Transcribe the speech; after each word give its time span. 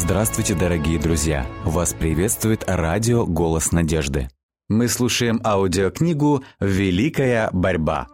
Здравствуйте, 0.00 0.54
дорогие 0.54 0.96
друзья! 0.96 1.44
Вас 1.64 1.92
приветствует 1.92 2.62
радио 2.68 3.26
«Голос 3.26 3.72
надежды». 3.72 4.28
Мы 4.68 4.86
слушаем 4.86 5.40
аудиокнигу 5.42 6.44
«Великая 6.60 7.50
борьба». 7.52 8.06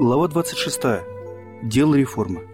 Глава 0.00 0.28
26. 0.28 0.80
Дело 1.64 1.94
реформы. 1.94 2.48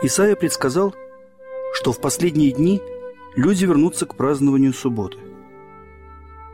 Исаия 0.00 0.36
предсказал, 0.36 0.94
что 1.74 1.92
в 1.92 2.00
последние 2.00 2.52
дни 2.52 2.80
люди 3.34 3.64
вернутся 3.64 4.06
к 4.06 4.14
празднованию 4.14 4.72
субботы. 4.72 5.18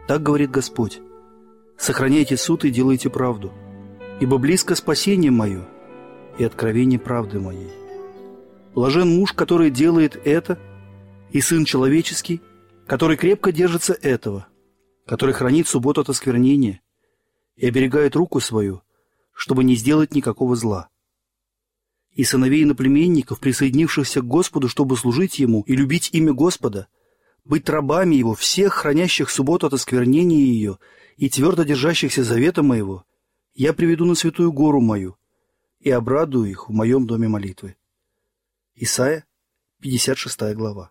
Так 0.09 0.23
говорит 0.23 0.51
Господь. 0.51 1.01
Сохраняйте 1.79 2.37
суд 2.37 2.65
и 2.65 2.71
делайте 2.71 3.11
правду, 3.11 3.53
ибо 4.19 4.39
близко 4.39 4.75
спасение 4.75 5.31
мое 5.31 5.69
и 6.39 6.45
откровение 6.45 6.99
правды 6.99 7.39
моей. 7.39 7.71
Блажен 8.75 9.09
муж, 9.09 9.33
который 9.35 9.71
делает 9.71 10.19
это, 10.25 10.59
и 11.31 11.41
сын 11.41 11.65
человеческий, 11.65 12.41
который 12.87 13.17
крепко 13.17 13.53
держится 13.53 13.93
этого, 13.93 14.47
который 15.07 15.35
хранит 15.35 15.69
субботу 15.69 16.01
от 16.01 16.09
осквернения 16.09 16.81
и 17.57 17.67
оберегает 17.67 18.17
руку 18.17 18.41
свою, 18.41 18.83
чтобы 19.33 19.65
не 19.65 19.75
сделать 19.75 20.15
никакого 20.15 20.57
зла 20.57 20.90
и 22.13 22.25
сыновей 22.25 22.65
иноплеменников, 22.65 23.41
присоединившихся 23.41 24.21
к 24.21 24.27
Господу, 24.27 24.69
чтобы 24.69 24.97
служить 24.97 25.39
Ему 25.39 25.63
и 25.63 25.77
любить 25.77 26.11
имя 26.13 26.33
Господа, 26.33 26.89
быть 27.45 27.69
рабами 27.69 28.17
Его, 28.17 28.35
всех 28.35 28.75
хранящих 28.75 29.31
субботу 29.31 29.67
от 29.67 29.75
осквернения 29.75 30.39
ее 30.39 30.79
и 31.17 31.29
твердо 31.29 31.63
держащихся 31.63 32.25
завета 32.25 32.63
моего, 32.63 33.05
я 33.55 33.73
приведу 33.73 34.05
на 34.05 34.15
святую 34.15 34.53
гору 34.53 34.81
мою 34.81 35.17
и 35.81 35.91
обрадую 35.91 36.51
их 36.51 36.69
в 36.69 36.73
моем 36.73 37.07
доме 37.07 37.29
молитвы. 37.29 37.77
Исайя, 38.75 39.25
56 39.81 40.55
глава. 40.55 40.91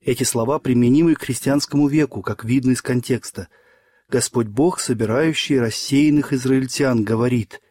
Эти 0.00 0.22
слова 0.22 0.58
применимы 0.58 1.14
к 1.14 1.22
христианскому 1.22 1.88
веку, 1.88 2.22
как 2.22 2.44
видно 2.44 2.72
из 2.72 2.82
контекста. 2.82 3.48
Господь 4.08 4.46
Бог, 4.46 4.78
собирающий 4.78 5.58
рассеянных 5.58 6.32
израильтян, 6.32 7.02
говорит– 7.02 7.60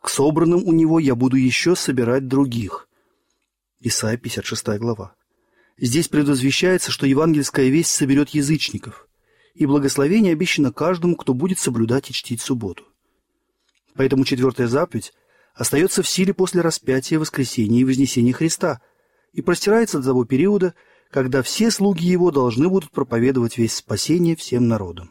к 0.00 0.08
собранным 0.08 0.64
у 0.64 0.72
него 0.72 0.98
я 0.98 1.14
буду 1.14 1.36
еще 1.36 1.74
собирать 1.74 2.28
других. 2.28 2.88
Исайя 3.80 4.16
56 4.16 4.78
глава. 4.78 5.14
Здесь 5.76 6.08
предвозвещается, 6.08 6.90
что 6.90 7.06
евангельская 7.06 7.68
весть 7.68 7.90
соберет 7.90 8.30
язычников, 8.30 9.08
и 9.54 9.66
благословение 9.66 10.32
обещано 10.32 10.72
каждому, 10.72 11.16
кто 11.16 11.34
будет 11.34 11.58
соблюдать 11.58 12.10
и 12.10 12.12
чтить 12.12 12.40
субботу. 12.40 12.84
Поэтому 13.94 14.24
четвертая 14.24 14.66
заповедь 14.68 15.12
остается 15.54 16.02
в 16.02 16.08
силе 16.08 16.34
после 16.34 16.60
распятия, 16.60 17.18
воскресения 17.18 17.80
и 17.80 17.84
вознесения 17.84 18.32
Христа 18.32 18.80
и 19.32 19.42
простирается 19.42 19.98
до 19.98 20.06
того 20.06 20.24
периода, 20.24 20.74
когда 21.10 21.42
все 21.42 21.70
слуги 21.70 22.06
Его 22.06 22.30
должны 22.30 22.68
будут 22.68 22.90
проповедовать 22.90 23.58
весь 23.58 23.74
спасение 23.74 24.36
всем 24.36 24.68
народам. 24.68 25.10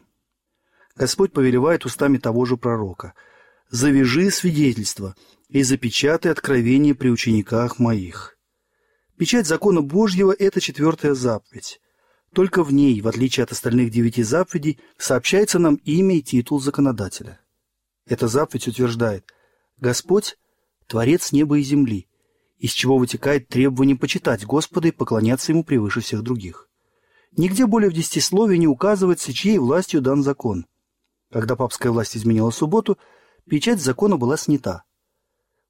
Господь 0.95 1.31
повелевает 1.31 1.85
устами 1.85 2.17
того 2.17 2.45
же 2.45 2.55
пророка– 2.55 3.13
завяжи 3.69 4.31
свидетельство 4.31 5.15
и 5.49 5.63
запечатай 5.63 6.31
откровение 6.31 6.95
при 6.95 7.09
учениках 7.09 7.79
моих». 7.79 8.37
Печать 9.17 9.47
закона 9.47 9.81
Божьего– 9.81 10.31
это 10.39 10.61
четвертая 10.61 11.15
заповедь. 11.15 11.81
Только 12.33 12.63
в 12.63 12.71
ней, 12.71 13.01
в 13.01 13.07
отличие 13.07 13.45
от 13.45 13.51
остальных 13.51 13.89
девяти 13.89 14.21
заповедей, 14.21 14.79
сообщается 14.97 15.57
нам 15.57 15.75
имя 15.85 16.17
и 16.17 16.21
титул 16.21 16.59
законодателя. 16.59 17.39
Эта 18.05 18.27
заповедь 18.27 18.67
утверждает 18.67 19.33
«Господь– 19.77 20.37
Творец 20.87 21.31
неба 21.31 21.57
и 21.57 21.63
земли», 21.63 22.07
из 22.59 22.71
чего 22.71 22.97
вытекает 22.97 23.47
требование 23.47 23.95
почитать 23.95 24.45
Господа 24.45 24.89
и 24.89 24.91
поклоняться 24.91 25.51
Ему 25.51 25.63
превыше 25.63 26.01
всех 26.01 26.21
других. 26.21 26.69
Нигде 27.35 27.65
более 27.65 27.89
в 27.89 27.93
десятисловии 27.93 28.57
не 28.57 28.67
указывается, 28.67 29.33
чьей 29.33 29.57
властью 29.57 30.01
дан 30.01 30.21
закон. 30.21 30.67
Когда 31.31 31.55
папская 31.55 31.91
власть 31.91 32.15
изменила 32.15 32.51
субботу– 32.51 32.99
печать 33.49 33.81
закона 33.81 34.17
была 34.17 34.37
снята. 34.37 34.83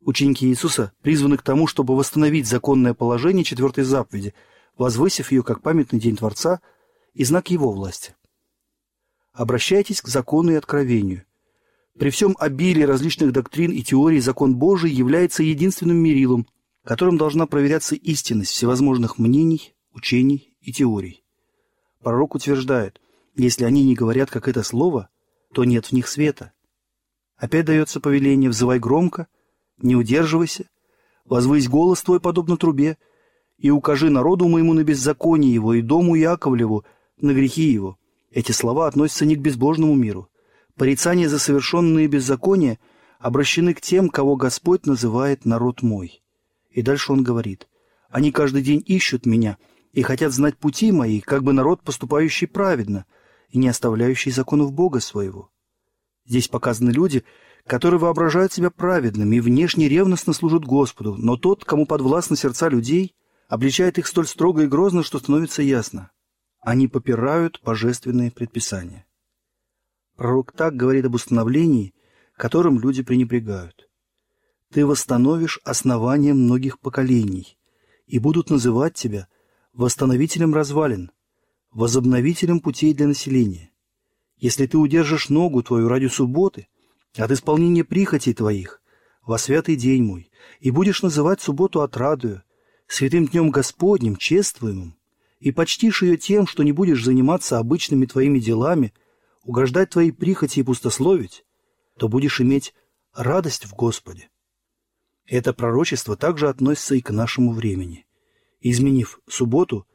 Ученики 0.02 0.48
Иисуса 0.48 0.92
призваны 1.02 1.38
к 1.38 1.42
тому, 1.42 1.68
чтобы 1.68 1.96
восстановить 1.96 2.48
законное 2.48 2.94
положение 2.94 3.44
четвертой 3.44 3.84
заповеди, 3.84 4.34
возвысив 4.78 5.32
ее 5.32 5.44
как 5.44 5.62
памятный 5.62 6.00
день 6.00 6.16
Творца 6.16 6.62
и 7.14 7.24
знак 7.24 7.50
Его 7.50 7.72
власти. 7.72 8.16
Обращайтесь 9.34 10.02
к 10.02 10.08
закону 10.08 10.52
и 10.52 10.56
откровению. 10.56 11.24
При 11.98 12.10
всем 12.12 12.36
обилии 12.40 12.84
различных 12.84 13.32
доктрин 13.32 13.72
и 13.72 13.82
теорий 13.82 14.20
закон 14.20 14.56
Божий 14.56 14.92
является 14.92 15.44
единственным 15.44 15.98
мерилом, 15.98 16.48
которым 16.84 17.18
должна 17.18 17.48
проверяться 17.48 17.96
истинность 17.96 18.52
всевозможных 18.52 19.18
мнений, 19.18 19.76
учений 19.94 20.56
и 20.62 20.72
теорий. 20.72 21.24
Пророк 22.02 22.36
утверждает, 22.36 23.02
если 23.36 23.66
они 23.66 23.84
не 23.84 23.96
говорят, 23.96 24.30
как 24.30 24.48
это 24.48 24.64
слово, 24.64 25.10
то 25.54 25.66
нет 25.66 25.88
в 25.88 25.92
них 25.92 26.08
света. 26.08 26.54
Опять 27.38 27.66
дается 27.66 28.00
повеление 28.00 28.50
«взывай 28.50 28.80
громко, 28.80 29.28
не 29.78 29.96
удерживайся, 29.96 30.66
возвысь 31.24 31.70
голос 31.70 32.02
твой, 32.02 32.20
подобно 32.20 32.58
трубе, 32.58 32.98
и 33.58 33.70
укажи 33.70 34.10
народу 34.10 34.48
моему 34.48 34.74
на 34.74 34.84
беззаконие 34.84 35.54
его 35.54 35.76
и 35.76 35.82
дому 35.82 36.16
Яковлеву 36.16 36.84
на 37.22 37.34
грехи 37.34 37.64
его». 37.64 37.98
Эти 38.32 38.52
слова 38.52 38.88
относятся 38.88 39.26
не 39.26 39.36
к 39.36 39.40
безбожному 39.40 39.96
миру. 39.96 40.30
Порицания 40.76 41.30
за 41.30 41.40
совершенные 41.40 42.08
беззакония 42.08 42.78
обращены 43.20 43.74
к 43.74 43.82
тем, 43.82 44.10
кого 44.10 44.36
Господь 44.36 44.86
называет 44.86 45.46
«народ 45.46 45.82
мой». 45.82 46.22
И 46.72 46.82
дальше 46.82 47.14
он 47.14 47.24
говорит, 47.24 47.68
«Они 48.10 48.32
каждый 48.32 48.64
день 48.64 48.84
ищут 48.86 49.26
меня 49.26 49.58
и 49.94 50.02
хотят 50.02 50.34
знать 50.34 50.58
пути 50.58 50.92
мои, 50.92 51.22
как 51.22 51.44
бы 51.44 51.54
народ, 51.54 51.82
поступающий 51.84 52.48
праведно 52.48 53.06
и 53.50 53.58
не 53.58 53.70
оставляющий 53.70 54.32
законов 54.32 54.74
Бога 54.74 55.00
своего». 55.00 55.52
Здесь 56.28 56.50
показаны 56.50 56.92
люди, 56.92 57.24
которые 57.66 58.00
воображают 58.00 58.52
себя 58.52 58.70
праведными 58.70 59.38
и 59.38 59.40
внешне 59.40 59.88
ревностно 59.88 60.34
служат 60.34 60.66
Господу, 60.66 61.16
но 61.18 61.38
тот, 61.38 61.64
кому 61.64 61.86
подвластны 61.86 62.36
сердца 62.36 62.68
людей, 62.68 63.16
обличает 63.48 63.98
их 63.98 64.08
столь 64.08 64.28
строго 64.28 64.64
и 64.64 64.68
грозно, 64.68 65.04
что 65.04 65.20
становится 65.20 65.62
ясно. 65.62 66.12
Они 66.60 66.88
попирают 66.88 67.62
божественные 67.64 68.32
предписания. 68.32 69.06
Пророк 70.18 70.52
так 70.52 70.76
говорит 70.76 71.06
об 71.06 71.16
установлении, 71.16 71.94
которым 72.36 72.80
люди 72.80 73.04
пренебрегают. 73.04 73.90
«Ты 74.74 74.86
восстановишь 74.86 75.62
основания 75.64 76.34
многих 76.34 76.80
поколений, 76.80 77.58
и 78.06 78.20
будут 78.20 78.50
называть 78.50 78.96
тебя 78.96 79.30
восстановителем 79.72 80.54
развалин, 80.54 81.12
возобновителем 81.72 82.60
путей 82.60 82.94
для 82.94 83.08
населения. 83.08 83.72
Если 84.38 84.68
ты 84.68 84.78
удержишь 84.78 85.30
ногу 85.30 85.64
твою 85.64 85.88
ради 85.88 86.08
субботы, 86.08 86.68
от 87.16 87.32
исполнения 87.32 87.84
прихотей 87.84 88.34
твоих, 88.34 88.82
во 89.26 89.38
святый 89.38 89.76
день 89.76 90.04
мой, 90.04 90.32
и 90.60 90.70
будешь 90.70 91.02
называть 91.02 91.42
субботу 91.42 91.82
отрадую, 91.82 92.44
святым 92.88 93.28
днем 93.28 93.50
Господним, 93.50 94.16
чествуемым, 94.16 94.96
и 95.40 95.52
почтишь 95.52 96.04
ее 96.04 96.18
тем, 96.18 96.46
что 96.46 96.64
не 96.64 96.72
будешь 96.72 97.04
заниматься 97.04 97.58
обычными 97.58 98.06
твоими 98.06 98.40
делами, 98.40 98.94
угождать 99.44 99.90
твоей 99.90 100.12
прихоти 100.12 100.60
и 100.60 100.64
пустословить, 100.64 101.44
то 101.98 102.08
будешь 102.08 102.40
иметь 102.40 102.74
радость 103.14 103.66
в 103.66 103.74
Господе. 103.74 104.30
Это 105.26 105.52
пророчество 105.52 106.16
также 106.16 106.48
относится 106.48 106.96
и 106.96 107.02
к 107.02 107.10
нашему 107.12 107.52
времени. 107.54 108.06
Изменив 108.62 109.20
субботу, 109.28 109.88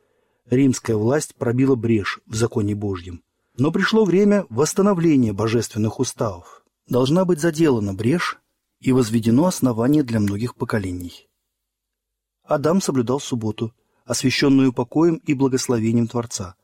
римская 0.46 0.96
власть 0.96 1.34
пробила 1.36 1.76
брешь 1.76 2.20
в 2.26 2.34
законе 2.34 2.74
Божьем– 2.74 3.22
но 3.56 3.70
пришло 3.70 4.04
время 4.04 4.46
восстановления 4.48 5.32
божественных 5.32 6.00
уставов. 6.00 6.64
Должна 6.88 7.24
быть 7.24 7.40
заделана 7.40 7.94
брешь 7.94 8.40
и 8.80 8.92
возведено 8.92 9.46
основание 9.46 10.02
для 10.02 10.20
многих 10.20 10.56
поколений. 10.56 11.28
Адам 12.44 12.80
соблюдал 12.80 13.20
субботу, 13.20 13.72
освященную 14.04 14.72
покоем 14.72 15.16
и 15.16 15.34
благословением 15.34 16.08
Творца. 16.08 16.56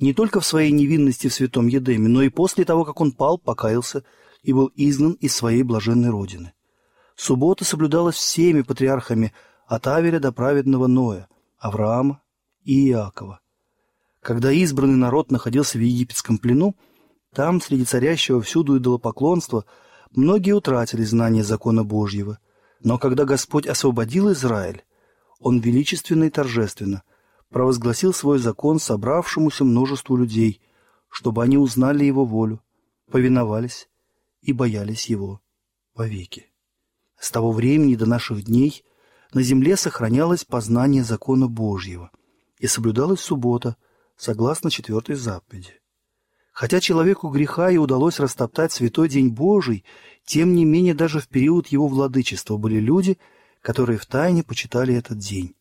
Не 0.00 0.14
только 0.14 0.40
в 0.40 0.46
своей 0.46 0.72
невинности 0.72 1.28
в 1.28 1.34
святом 1.34 1.66
Едеме, 1.66 2.08
но 2.08 2.22
и 2.22 2.30
после 2.30 2.64
того, 2.64 2.84
как 2.84 3.00
он 3.00 3.12
пал, 3.12 3.38
покаялся 3.38 4.02
и 4.42 4.52
был 4.52 4.72
изгнан 4.74 5.12
из 5.12 5.36
своей 5.36 5.62
блаженной 5.62 6.10
родины. 6.10 6.52
Суббота 7.14 7.64
соблюдалась 7.64 8.16
всеми 8.16 8.62
патриархами 8.62 9.34
от 9.66 9.86
Авеля 9.86 10.18
до 10.18 10.32
праведного 10.32 10.86
Ноя, 10.86 11.28
Авраама 11.58 12.22
и 12.64 12.88
Иакова– 12.88 13.40
когда 14.20 14.52
избранный 14.52 14.96
народ 14.96 15.30
находился 15.30 15.78
в 15.78 15.80
египетском 15.80 16.38
плену, 16.38 16.76
там, 17.34 17.60
среди 17.60 17.84
царящего 17.84 18.40
всюду 18.40 18.78
идолопоклонства, 18.78 19.64
многие 20.10 20.52
утратили 20.52 21.04
знание 21.04 21.44
закона 21.44 21.84
Божьего. 21.84 22.38
Но 22.82 22.98
когда 22.98 23.24
Господь 23.24 23.66
освободил 23.66 24.32
Израиль, 24.32 24.84
Он 25.38 25.60
величественно 25.60 26.24
и 26.24 26.30
торжественно 26.30 27.02
провозгласил 27.50 28.14
свой 28.14 28.38
закон 28.38 28.78
собравшемуся 28.78 29.64
множеству 29.64 30.16
людей, 30.16 30.60
чтобы 31.08 31.42
они 31.42 31.58
узнали 31.58 32.04
его 32.04 32.24
волю, 32.24 32.62
повиновались 33.10 33.88
и 34.40 34.52
боялись 34.52 35.06
его 35.06 35.40
вовеки. 35.94 36.46
С 37.18 37.30
того 37.30 37.52
времени 37.52 37.96
до 37.96 38.06
наших 38.06 38.44
дней 38.44 38.84
на 39.34 39.42
земле 39.42 39.76
сохранялось 39.76 40.44
познание 40.44 41.02
закона 41.02 41.48
Божьего 41.48 42.10
и 42.58 42.66
соблюдалась 42.66 43.20
суббота, 43.20 43.76
согласно 44.20 44.70
четвертой 44.70 45.16
заповеди. 45.16 45.80
Хотя 46.52 46.78
человеку 46.80 47.28
греха 47.28 47.70
и 47.70 47.78
удалось 47.78 48.20
растоптать 48.20 48.70
святой 48.70 49.08
день 49.08 49.30
Божий, 49.30 49.82
тем 50.26 50.54
не 50.54 50.66
менее 50.66 50.94
даже 50.94 51.20
в 51.20 51.28
период 51.28 51.68
его 51.68 51.88
владычества 51.88 52.58
были 52.58 52.78
люди, 52.78 53.16
которые 53.62 53.98
втайне 53.98 54.42
почитали 54.42 54.94
этот 54.94 55.18
день. 55.18 55.54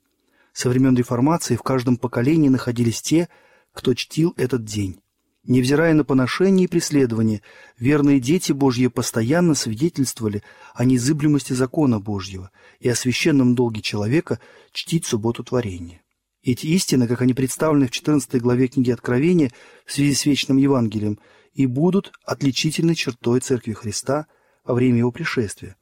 Со 0.52 0.68
времен 0.68 0.96
реформации 0.96 1.56
в 1.56 1.64
каждом 1.64 1.96
поколении 1.96 2.50
находились 2.50 3.02
те, 3.02 3.30
кто 3.72 3.94
чтил 3.94 4.34
этот 4.36 4.66
день. 4.66 5.00
Невзирая 5.46 5.94
на 5.94 6.04
поношение 6.04 6.66
и 6.66 6.68
преследование, 6.68 7.42
верные 7.78 8.20
дети 8.20 8.52
Божьи 8.52 8.88
постоянно 8.88 9.56
свидетельствовали 9.56 10.44
о 10.74 10.84
незыблемости 10.84 11.54
закона 11.54 12.02
Божьего 12.02 12.52
и 12.82 12.90
о 12.90 12.96
священном 12.96 13.56
долге 13.56 13.82
человека 13.82 14.40
чтить 14.74 15.06
субботу 15.06 15.46
творения. 15.46 16.02
Эти 16.42 16.68
истины, 16.68 17.08
как 17.08 17.22
они 17.22 17.34
представлены 17.34 17.88
в 17.88 17.92
14 17.92 18.42
главе 18.42 18.68
книги 18.68 18.92
Откровения 18.92 19.52
в 19.86 19.92
связи 19.92 20.14
с 20.14 20.26
Вечным 20.26 20.58
Евангелием, 20.58 21.20
и 21.54 21.66
будут 21.66 22.14
отличительной 22.26 22.96
чертой 22.96 23.42
Церкви 23.42 23.74
Христа 23.74 24.28
во 24.64 24.74
время 24.74 25.00
Его 25.00 25.12
пришествия, 25.12 25.76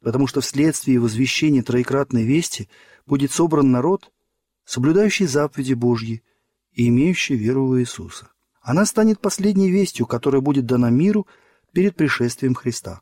потому 0.00 0.26
что 0.26 0.40
вследствие 0.40 1.00
возвещения 1.00 1.62
троекратной 1.62 2.24
вести 2.24 2.68
будет 3.06 3.32
собран 3.32 3.72
народ, 3.72 4.12
соблюдающий 4.64 5.26
заповеди 5.26 5.74
Божьи 5.74 6.22
и 6.72 6.88
имеющий 6.88 7.34
веру 7.34 7.66
в 7.66 7.80
Иисуса. 7.80 8.28
Она 8.60 8.86
станет 8.86 9.20
последней 9.20 9.70
вестью, 9.70 10.06
которая 10.06 10.40
будет 10.40 10.66
дана 10.66 10.90
миру 10.90 11.26
перед 11.72 11.96
пришествием 11.96 12.54
Христа. 12.54 13.00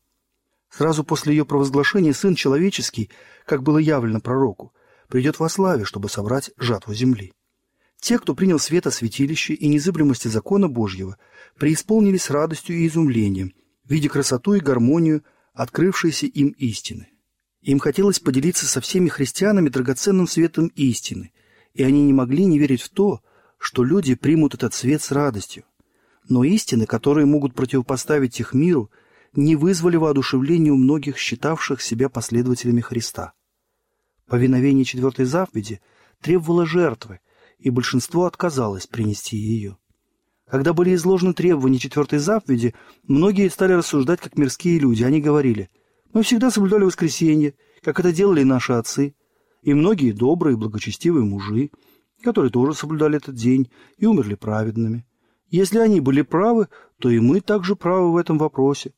Сразу 0.70 1.05
после 1.05 1.35
ее 1.35 1.44
провозглашения 1.44 2.15
Сын 2.15 2.35
Человеческий, 2.35 3.11
как 3.44 3.62
было 3.62 3.76
явлено 3.76 4.20
пророку, 4.20 4.73
придет 5.12 5.38
во 5.38 5.50
славе, 5.50 5.85
чтобы 5.85 6.09
собрать 6.09 6.53
жатву 6.56 6.94
земли. 6.94 7.35
Те, 8.00 8.19
кто 8.19 8.35
принял 8.35 8.59
света 8.59 8.91
святилища 8.91 9.53
и 9.53 9.69
незыблемости 9.69 10.29
закона 10.29 10.69
Божьего, 10.69 11.19
преисполнились 11.59 12.31
радостью 12.31 12.79
и 12.79 12.87
изумлением, 12.87 13.53
видя 13.85 14.09
красоту 14.09 14.55
и 14.55 14.61
гармонию 14.61 15.23
открывшейся 15.53 16.25
им 16.25 16.49
истины. 16.56 17.09
Им 17.61 17.79
хотелось 17.79 18.20
поделиться 18.20 18.64
со 18.64 18.81
всеми 18.81 19.11
христианами 19.11 19.69
драгоценным 19.69 20.26
светом 20.26 20.69
истины, 20.76 21.31
и 21.75 21.82
они 21.82 22.06
не 22.06 22.15
могли 22.15 22.47
не 22.47 22.58
верить 22.58 22.81
в 22.81 22.88
то, 22.88 23.20
что 23.58 23.85
люди 23.85 24.15
примут 24.15 24.55
этот 24.55 24.73
свет 24.73 25.03
с 25.03 25.12
радостью. 25.12 25.65
Но 26.26 26.43
истины, 26.43 26.87
которые 26.87 27.26
могут 27.26 27.55
противопоставить 27.55 28.41
их 28.41 28.55
миру, 28.55 28.91
не 29.35 29.56
вызвали 29.56 29.97
воодушевления 29.97 30.73
у 30.73 30.79
многих, 30.79 31.19
считавших 31.19 31.82
себя 31.82 32.08
последователями 32.08 32.81
Христа. 32.81 33.35
Повиновение 34.32 34.87
четвертой 34.87 35.26
заповеди 35.26 35.82
требовало 36.23 36.64
жертвы, 36.64 37.20
и 37.58 37.69
большинство 37.69 38.25
отказалось 38.25 38.87
принести 38.87 39.37
ее. 39.37 39.76
Когда 40.50 40.73
были 40.73 40.94
изложены 40.94 41.34
требования 41.34 41.79
четвертой 41.79 42.19
заповеди, 42.19 42.75
многие 43.06 43.50
стали 43.50 43.75
рассуждать 43.75 44.20
как 44.20 44.38
мирские 44.38 44.79
люди. 44.79 45.02
Они 45.02 45.20
говорили, 45.20 45.69
мы 46.14 46.23
всегда 46.23 46.50
соблюдали 46.50 46.84
воскресенье, 46.84 47.52
как 47.82 48.00
это 48.00 48.11
делали 48.11 48.43
наши 48.43 48.73
отцы, 48.73 49.14
и 49.61 49.75
многие 49.75 50.12
добрые, 50.12 50.56
благочестивые 50.56 51.26
мужи, 51.26 51.70
которые 52.23 52.50
тоже 52.50 52.73
соблюдали 52.73 53.19
этот 53.19 53.34
день 53.34 53.70
и 53.99 54.06
умерли 54.06 54.34
праведными. 54.34 55.05
Если 55.50 55.79
они 55.79 56.00
были 56.00 56.23
правы, 56.23 56.69
то 56.99 57.11
и 57.11 57.20
мы 57.20 57.43
также 57.43 57.76
правы 57.76 58.11
в 58.11 58.17
этом 58.17 58.38
вопросе. 58.38 58.94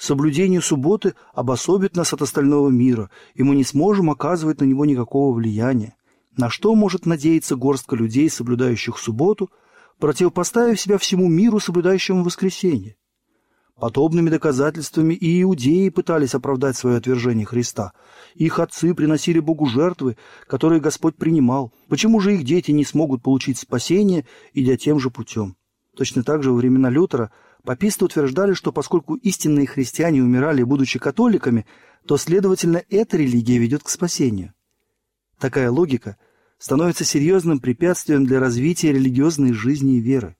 Соблюдение 0.00 0.62
субботы 0.62 1.14
обособит 1.34 1.94
нас 1.94 2.14
от 2.14 2.22
остального 2.22 2.70
мира, 2.70 3.10
и 3.34 3.42
мы 3.42 3.54
не 3.54 3.64
сможем 3.64 4.08
оказывать 4.08 4.58
на 4.58 4.64
него 4.64 4.86
никакого 4.86 5.34
влияния. 5.34 5.94
На 6.38 6.48
что 6.48 6.74
может 6.74 7.04
надеяться 7.04 7.54
горстка 7.54 7.96
людей, 7.96 8.30
соблюдающих 8.30 8.96
субботу, 8.96 9.50
противопоставив 9.98 10.80
себя 10.80 10.96
всему 10.96 11.28
миру, 11.28 11.60
соблюдающему 11.60 12.24
воскресенье? 12.24 12.96
Подобными 13.78 14.30
доказательствами 14.30 15.12
и 15.12 15.42
иудеи 15.42 15.90
пытались 15.90 16.34
оправдать 16.34 16.78
свое 16.78 16.96
отвержение 16.96 17.44
Христа. 17.44 17.92
Их 18.34 18.58
отцы 18.58 18.94
приносили 18.94 19.38
Богу 19.38 19.66
жертвы, 19.66 20.16
которые 20.46 20.80
Господь 20.80 21.16
принимал. 21.16 21.74
Почему 21.90 22.20
же 22.20 22.36
их 22.36 22.44
дети 22.44 22.70
не 22.70 22.86
смогут 22.86 23.22
получить 23.22 23.58
спасение, 23.58 24.24
идя 24.54 24.78
тем 24.78 24.98
же 24.98 25.10
путем? 25.10 25.56
Точно 25.94 26.22
так 26.22 26.42
же 26.42 26.52
во 26.52 26.56
времена 26.56 26.88
Лютера 26.88 27.30
паписты 27.62 28.04
утверждали, 28.04 28.54
что 28.54 28.72
поскольку 28.72 29.14
истинные 29.14 29.66
христиане 29.66 30.22
умирали, 30.22 30.62
будучи 30.62 30.98
католиками, 30.98 31.66
то, 32.06 32.16
следовательно, 32.16 32.82
эта 32.88 33.16
религия 33.16 33.58
ведет 33.58 33.82
к 33.82 33.88
спасению. 33.88 34.54
Такая 35.38 35.70
логика 35.70 36.16
становится 36.58 37.04
серьезным 37.04 37.60
препятствием 37.60 38.24
для 38.26 38.40
развития 38.40 38.92
религиозной 38.92 39.52
жизни 39.52 39.96
и 39.96 40.00
веры. 40.00 40.36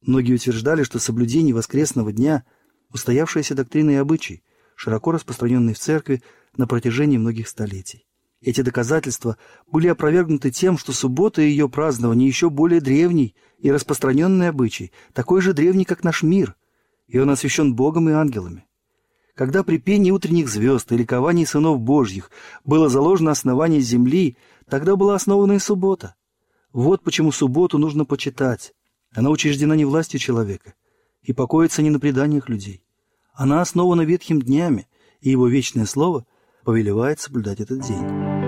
Многие 0.00 0.34
утверждали, 0.34 0.82
что 0.82 0.98
соблюдение 0.98 1.54
воскресного 1.54 2.12
дня– 2.12 2.44
устоявшаяся 2.92 3.54
доктрина 3.54 3.90
и 3.90 3.94
обычай, 3.94 4.42
широко 4.74 5.12
распространенный 5.12 5.74
в 5.74 5.78
церкви 5.78 6.22
на 6.56 6.66
протяжении 6.66 7.18
многих 7.18 7.48
столетий. 7.48 8.06
Эти 8.42 8.62
доказательства 8.62 9.36
были 9.70 9.88
опровергнуты 9.88 10.50
тем, 10.50 10.78
что 10.78 10.92
суббота 10.92 11.42
и 11.42 11.50
ее 11.50 11.68
празднование 11.68 12.26
еще 12.26 12.48
более 12.48 12.80
древний 12.80 13.34
и 13.58 13.70
распространенный 13.70 14.48
обычай, 14.48 14.92
такой 15.12 15.42
же 15.42 15.52
древний, 15.52 15.84
как 15.84 16.04
наш 16.04 16.22
мир, 16.22 16.56
и 17.06 17.18
он 17.18 17.28
освящен 17.28 17.74
Богом 17.74 18.08
и 18.08 18.12
ангелами. 18.12 18.64
Когда 19.34 19.62
при 19.62 19.78
пении 19.78 20.10
утренних 20.10 20.48
звезд 20.48 20.90
и 20.90 20.96
ликовании 20.96 21.44
сынов 21.44 21.80
Божьих 21.80 22.30
было 22.64 22.88
заложено 22.88 23.30
основание 23.30 23.80
земли, 23.80 24.36
тогда 24.68 24.96
была 24.96 25.14
основана 25.14 25.52
и 25.52 25.58
суббота. 25.58 26.14
Вот 26.72 27.02
почему 27.02 27.32
субботу 27.32 27.78
нужно 27.78 28.04
почитать, 28.04 28.74
она 29.12 29.30
учреждена 29.30 29.76
не 29.76 29.84
властью 29.84 30.20
человека 30.20 30.74
и 31.22 31.32
покоится 31.32 31.82
не 31.82 31.90
на 31.90 32.00
преданиях 32.00 32.48
людей. 32.48 32.82
Она 33.34 33.60
основана 33.60 34.02
ветхим 34.02 34.40
днями, 34.40 34.86
и 35.20 35.30
его 35.30 35.48
вечное 35.48 35.86
слово 35.86 36.26
повелевает 36.64 37.20
соблюдать 37.20 37.60
этот 37.60 37.80
день. 37.80 38.39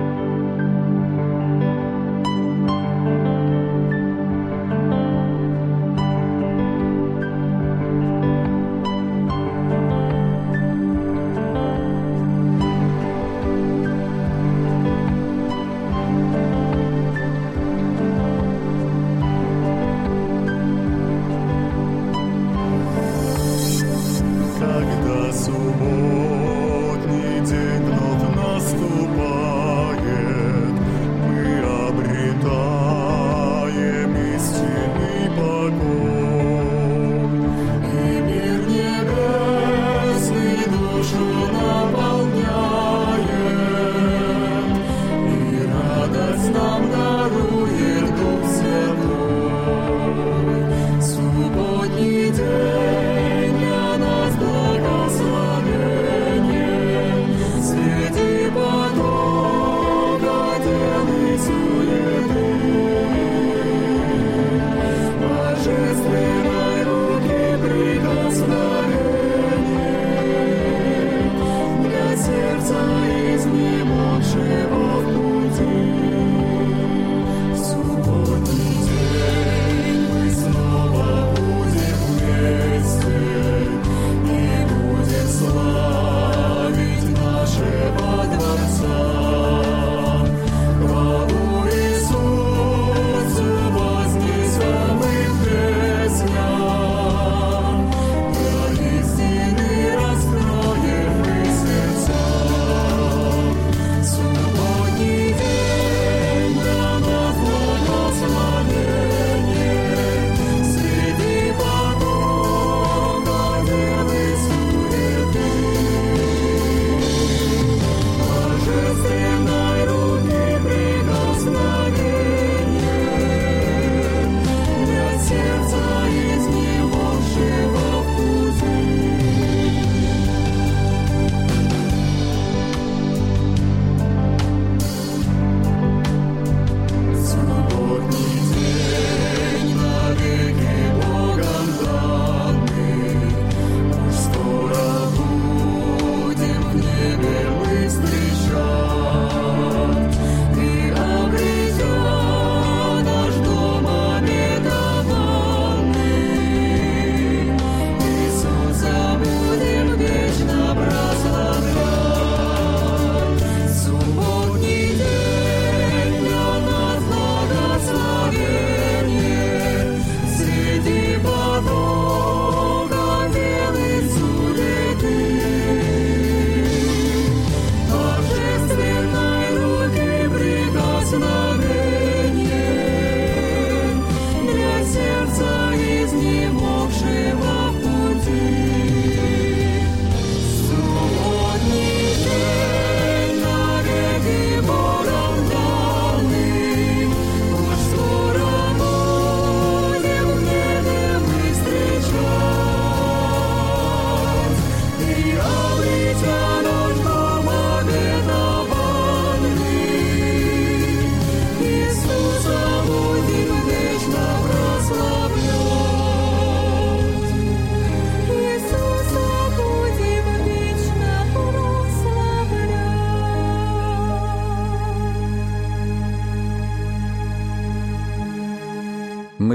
не 84.25 84.67
будет 84.67 85.31
славы. 85.31 86.02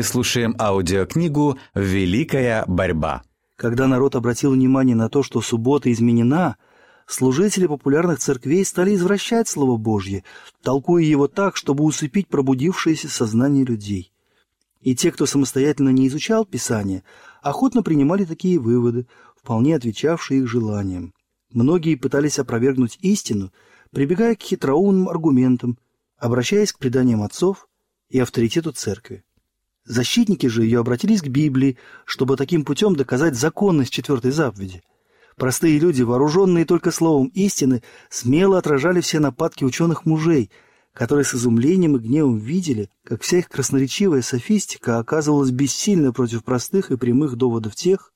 Слушаем 0.08 0.56
аудиокнигу 0.58 1.60
«Великая 1.76 2.64
борьба». 2.66 3.24
Когда 3.58 3.88
народ 3.88 4.16
обратил 4.16 4.52
внимание 4.52 4.96
на 4.96 5.10
то, 5.10 5.22
что 5.22 5.42
суббота 5.42 5.92
изменена, 5.92 6.56
служители 7.06 7.68
популярных 7.68 8.20
церквей 8.20 8.64
стали 8.64 8.96
извращать 8.96 9.50
Слово 9.50 9.78
Божье, 9.78 10.24
толкуя 10.64 11.04
его 11.04 11.28
так, 11.28 11.58
чтобы 11.58 11.84
усыпить 11.84 12.30
пробудившееся 12.30 13.10
сознание 13.10 13.66
людей. 13.66 14.14
И 14.80 14.96
те, 14.96 15.12
кто 15.12 15.26
самостоятельно 15.26 15.90
не 15.90 16.08
изучал 16.08 16.46
Писание, 16.46 17.04
охотно 17.42 17.84
принимали 17.84 18.24
такие 18.24 18.60
выводы, 18.60 19.08
вполне 19.36 19.76
отвечавшие 19.76 20.42
их 20.42 20.48
желаниям. 20.48 21.14
Многие 21.52 21.96
пытались 21.96 22.40
опровергнуть 22.40 22.98
истину, 23.02 23.52
прибегая 23.92 24.36
к 24.36 24.42
хитроумным 24.42 25.10
аргументам, 25.10 25.78
обращаясь 26.18 26.72
к 26.72 26.80
преданиям 26.80 27.24
отцов 27.24 27.68
и 28.10 28.20
авторитету 28.20 28.72
церкви. 28.72 29.24
Защитники 29.88 30.48
же 30.48 30.64
ее 30.64 30.82
обратились 30.82 31.22
к 31.22 31.28
Библии, 31.28 31.78
чтобы 32.04 32.36
таким 32.36 32.66
путем 32.66 32.96
доказать 32.96 33.36
законность 33.36 33.94
четвертой 33.94 34.32
заповеди. 34.32 34.84
Простые 35.38 35.80
люди, 35.80 36.02
вооруженные 36.02 36.66
только 36.66 36.92
словом 36.92 37.28
истины, 37.28 37.82
смело 38.10 38.58
отражали 38.58 39.00
все 39.00 39.20
нападки 39.20 39.64
ученых 39.64 40.06
мужей, 40.06 40.52
которые 40.94 41.24
с 41.24 41.34
изумлением 41.34 41.96
и 41.96 42.00
гневом 42.00 42.38
видели, 42.38 42.90
как 43.06 43.22
вся 43.22 43.38
их 43.38 43.48
красноречивая 43.48 44.22
софистика 44.22 45.00
оказывалась 45.00 45.52
бессильна 45.52 46.12
против 46.12 46.44
простых 46.44 46.92
и 46.92 46.98
прямых 46.98 47.38
доводов 47.38 47.76
тех, 47.76 48.12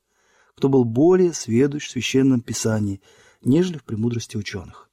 кто 0.58 0.68
был 0.68 0.84
более 0.84 1.32
сведущ 1.32 1.88
в 1.88 1.92
священном 1.92 2.42
писании, 2.42 3.02
нежели 3.44 3.78
в 3.78 3.86
премудрости 3.86 4.36
ученых. 4.36 4.90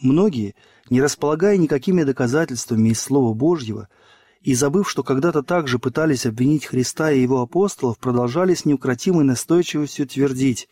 Многие, 0.00 0.56
не 0.90 1.00
располагая 1.00 1.56
никакими 1.58 2.02
доказательствами 2.02 2.88
из 2.88 3.00
Слова 3.00 3.34
Божьего, 3.34 3.88
и, 4.40 4.54
забыв, 4.54 4.88
что 4.88 5.02
когда-то 5.02 5.42
также 5.42 5.78
пытались 5.78 6.26
обвинить 6.26 6.66
Христа 6.66 7.10
и 7.10 7.20
его 7.20 7.40
апостолов, 7.40 7.98
продолжали 7.98 8.54
с 8.54 8.64
неукротимой 8.64 9.24
настойчивостью 9.24 10.06
твердить, 10.06 10.68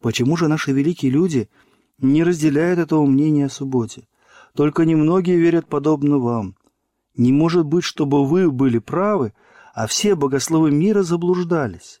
почему 0.00 0.36
же 0.36 0.48
наши 0.48 0.72
великие 0.72 1.10
люди 1.12 1.48
не 1.98 2.24
разделяют 2.24 2.78
этого 2.78 3.04
мнения 3.06 3.46
о 3.46 3.50
субботе? 3.50 4.08
Только 4.54 4.84
немногие 4.84 5.36
верят 5.36 5.68
подобно 5.68 6.18
вам. 6.18 6.56
Не 7.16 7.32
может 7.32 7.66
быть, 7.66 7.84
чтобы 7.84 8.26
вы 8.26 8.50
были 8.50 8.78
правы, 8.78 9.34
а 9.74 9.86
все 9.86 10.14
богословы 10.14 10.70
мира 10.70 11.02
заблуждались. 11.02 12.00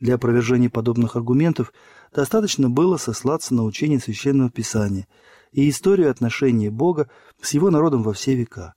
Для 0.00 0.16
опровержения 0.16 0.68
подобных 0.68 1.16
аргументов 1.16 1.72
достаточно 2.14 2.68
было 2.68 2.96
сослаться 2.96 3.54
на 3.54 3.64
учение 3.64 4.00
Священного 4.00 4.50
Писания 4.50 5.06
и 5.52 5.68
историю 5.68 6.10
отношений 6.10 6.70
Бога 6.70 7.08
с 7.40 7.52
его 7.52 7.70
народом 7.70 8.02
во 8.02 8.12
все 8.12 8.34
века. 8.34 8.74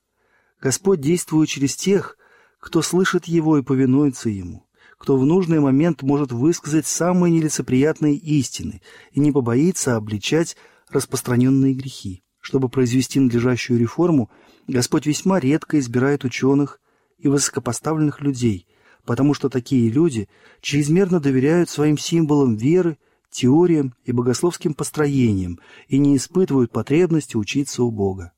Господь 0.65 0.99
действует 0.99 1.47
через 1.47 1.75
тех, 1.75 2.17
кто 2.59 2.81
слышит 2.81 3.25
Его 3.25 3.59
и 3.59 3.61
повинуется 3.61 4.29
Ему, 4.29 4.65
кто 4.97 5.15
в 5.15 5.23
нужный 5.23 5.59
момент 5.59 6.01
может 6.01 6.31
высказать 6.31 6.87
самые 6.87 7.31
нелицеприятные 7.31 8.15
истины 8.15 8.81
и 9.11 9.19
не 9.19 9.31
побоится 9.31 9.95
обличать 9.95 10.57
распространенные 10.89 11.75
грехи. 11.75 12.23
Чтобы 12.41 12.67
произвести 12.67 13.19
надлежащую 13.19 13.79
реформу, 13.79 14.31
Господь 14.67 15.05
весьма 15.05 15.39
редко 15.39 15.77
избирает 15.77 16.23
ученых 16.23 16.81
и 17.19 17.27
высокопоставленных 17.27 18.21
людей, 18.21 18.65
потому 19.05 19.35
что 19.35 19.49
такие 19.49 19.91
люди 19.91 20.27
чрезмерно 20.61 21.19
доверяют 21.19 21.69
своим 21.69 21.99
символам 21.99 22.55
веры, 22.55 22.97
теориям 23.29 23.93
и 24.03 24.11
богословским 24.11 24.73
построениям 24.73 25.59
и 25.89 25.99
не 25.99 26.17
испытывают 26.17 26.71
потребности 26.71 27.37
учиться 27.37 27.83
у 27.83 27.91
Бога. 27.91 28.31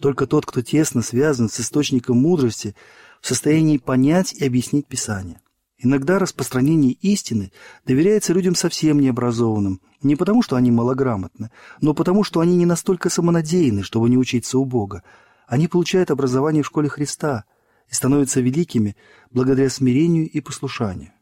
Только 0.00 0.26
тот, 0.26 0.44
кто 0.44 0.62
тесно 0.62 1.02
связан 1.02 1.48
с 1.48 1.60
источником 1.60 2.18
мудрости, 2.18 2.74
в 3.20 3.26
состоянии 3.26 3.78
понять 3.78 4.34
и 4.34 4.44
объяснить 4.44 4.86
Писание. 4.86 5.40
Иногда 5.78 6.18
распространение 6.18 6.92
истины 6.92 7.52
доверяется 7.84 8.32
людям 8.32 8.54
совсем 8.54 8.98
необразованным, 8.98 9.80
не 10.02 10.16
потому, 10.16 10.42
что 10.42 10.56
они 10.56 10.70
малограмотны, 10.70 11.50
но 11.80 11.92
потому, 11.92 12.24
что 12.24 12.40
они 12.40 12.56
не 12.56 12.64
настолько 12.64 13.10
самонадеянны, 13.10 13.82
чтобы 13.82 14.08
не 14.08 14.16
учиться 14.16 14.58
у 14.58 14.64
Бога. 14.64 15.02
Они 15.46 15.68
получают 15.68 16.10
образование 16.10 16.62
в 16.62 16.66
школе 16.66 16.88
Христа 16.88 17.44
и 17.90 17.94
становятся 17.94 18.40
великими 18.40 18.96
благодаря 19.30 19.68
смирению 19.68 20.28
и 20.28 20.40
послушанию. 20.40 21.12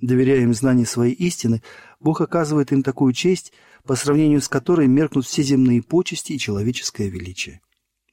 Доверяя 0.00 0.40
им 0.40 0.54
знанию 0.54 0.86
своей 0.86 1.14
истины, 1.14 1.62
Бог 1.98 2.20
оказывает 2.20 2.72
им 2.72 2.82
такую 2.82 3.12
честь, 3.14 3.52
по 3.84 3.96
сравнению 3.96 4.42
с 4.42 4.48
которой 4.48 4.86
меркнут 4.86 5.26
все 5.26 5.42
земные 5.42 5.82
почести 5.82 6.34
и 6.34 6.38
человеческое 6.38 7.08
величие. 7.08 7.62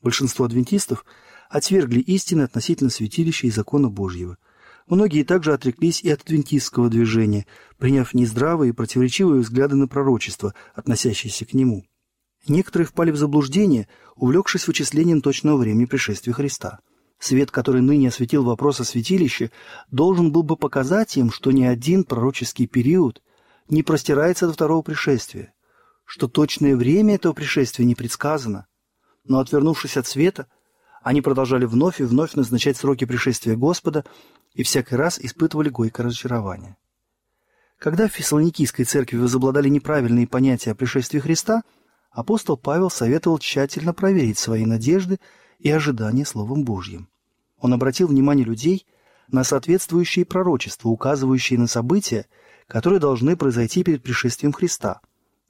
Большинство 0.05 0.45
адвентистов 0.45 1.03
отвергли 1.49 1.99
истины 1.99 2.43
относительно 2.43 2.91
святилища 2.91 3.47
и 3.47 3.49
закона 3.49 3.89
Божьего. 3.89 4.37
Многие 4.85 5.23
также 5.23 5.51
отреклись 5.51 6.03
и 6.03 6.11
от 6.11 6.21
адвентистского 6.21 6.89
движения, 6.89 7.47
приняв 7.79 8.13
нездравые 8.13 8.69
и 8.69 8.71
противоречивые 8.71 9.41
взгляды 9.41 9.75
на 9.75 9.87
пророчество, 9.87 10.53
относящиеся 10.75 11.47
к 11.47 11.55
нему. 11.55 11.87
Некоторые 12.47 12.85
впали 12.85 13.09
в 13.09 13.17
заблуждение, 13.17 13.87
увлекшись 14.15 14.67
вычислением 14.67 15.21
точного 15.21 15.57
времени 15.57 15.85
пришествия 15.85 16.35
Христа. 16.35 16.81
Свет, 17.17 17.49
который 17.49 17.81
ныне 17.81 18.09
осветил 18.09 18.43
вопрос 18.43 18.79
о 18.81 18.83
святилище, 18.83 19.49
должен 19.89 20.31
был 20.31 20.43
бы 20.43 20.55
показать 20.55 21.17
им, 21.17 21.31
что 21.31 21.51
ни 21.51 21.63
один 21.63 22.03
пророческий 22.03 22.67
период 22.67 23.23
не 23.69 23.81
простирается 23.81 24.45
до 24.45 24.53
второго 24.53 24.83
пришествия, 24.83 25.55
что 26.03 26.27
точное 26.27 26.75
время 26.75 27.15
этого 27.15 27.33
пришествия 27.33 27.87
не 27.87 27.95
предсказано, 27.95 28.67
но, 29.25 29.39
отвернувшись 29.39 29.97
от 29.97 30.07
света, 30.07 30.47
они 31.03 31.21
продолжали 31.21 31.65
вновь 31.65 31.99
и 31.99 32.03
вновь 32.03 32.33
назначать 32.33 32.77
сроки 32.77 33.05
пришествия 33.05 33.55
Господа 33.55 34.05
и 34.53 34.63
всякий 34.63 34.95
раз 34.95 35.19
испытывали 35.19 35.69
горькое 35.69 36.07
разочарование. 36.07 36.77
Когда 37.77 38.07
в 38.07 38.13
Фессалоникийской 38.13 38.85
церкви 38.85 39.17
возобладали 39.17 39.69
неправильные 39.69 40.27
понятия 40.27 40.71
о 40.71 40.75
пришествии 40.75 41.19
Христа, 41.19 41.63
апостол 42.09 42.57
Павел 42.57 42.89
советовал 42.89 43.37
тщательно 43.37 43.93
проверить 43.93 44.39
свои 44.39 44.65
надежды 44.65 45.19
и 45.59 45.69
ожидания 45.69 46.25
Словом 46.25 46.63
Божьим. 46.63 47.09
Он 47.59 47.73
обратил 47.73 48.07
внимание 48.07 48.45
людей 48.45 48.87
на 49.27 49.43
соответствующие 49.43 50.25
пророчества, 50.25 50.89
указывающие 50.89 51.59
на 51.59 51.67
события, 51.67 52.27
которые 52.67 52.99
должны 52.99 53.35
произойти 53.35 53.83
перед 53.83 54.01
пришествием 54.01 54.53
Христа, 54.53 55.01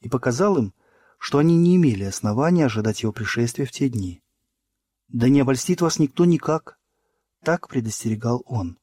и 0.02 0.10
показал 0.10 0.58
им, 0.58 0.74
что 1.26 1.40
они 1.40 1.58
не 1.58 1.76
имели 1.78 2.04
основания 2.04 2.68
ожидать 2.68 3.02
его 3.02 3.12
пришествия 3.12 3.66
в 3.66 3.72
те 3.72 3.90
дни. 3.90 4.22
«Да 5.08 5.28
не 5.28 5.40
обольстит 5.42 5.82
вас 5.82 5.98
никто 5.98 6.24
никак»,— 6.24 6.78
так 7.44 7.68
предостерегал 7.68 8.44
он. 8.46 8.78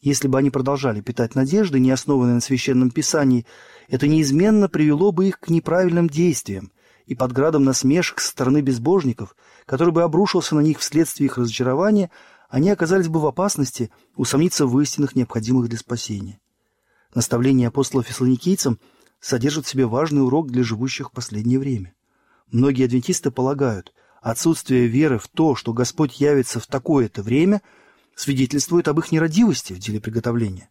Если 0.00 0.28
бы 0.28 0.38
они 0.38 0.50
продолжали 0.50 1.00
питать 1.00 1.34
надежды, 1.34 1.80
не 1.80 1.90
основанные 1.90 2.36
на 2.36 2.40
священном 2.40 2.92
писании, 2.92 3.44
это 3.88 4.06
неизменно 4.06 4.68
привело 4.68 5.10
бы 5.10 5.26
их 5.26 5.40
к 5.40 5.48
неправильным 5.48 6.08
действиям 6.08 6.70
и 7.06 7.16
под 7.16 7.32
градом 7.32 7.64
насмешек 7.64 8.20
со 8.20 8.30
стороны 8.30 8.60
безбожников, 8.60 9.34
который 9.66 9.92
бы 9.92 10.04
обрушился 10.04 10.54
на 10.54 10.60
них 10.60 10.78
вследствие 10.78 11.26
их 11.26 11.38
разочарования, 11.38 12.12
они 12.48 12.70
оказались 12.70 13.08
бы 13.08 13.18
в 13.18 13.26
опасности 13.26 13.90
усомниться 14.14 14.68
в 14.68 14.80
истинах, 14.80 15.16
необходимых 15.16 15.68
для 15.68 15.78
спасения. 15.78 16.38
Наставление 17.16 17.66
апостола 17.66 18.04
фессалоникийцам– 18.04 18.78
содержит 19.24 19.64
в 19.64 19.68
себе 19.70 19.86
важный 19.86 20.22
урок 20.22 20.50
для 20.50 20.62
живущих 20.62 21.08
в 21.08 21.12
последнее 21.12 21.58
время. 21.58 21.94
Многие 22.52 22.84
адвентисты 22.84 23.30
полагают, 23.30 23.94
отсутствие 24.20 24.86
веры 24.86 25.18
в 25.18 25.28
то, 25.28 25.54
что 25.54 25.72
Господь 25.72 26.20
явится 26.20 26.60
в 26.60 26.66
такое-то 26.66 27.22
время, 27.22 27.62
свидетельствует 28.14 28.86
об 28.86 28.98
их 28.98 29.12
нерадивости 29.12 29.72
в 29.72 29.78
деле 29.78 29.98
приготовления. 29.98 30.68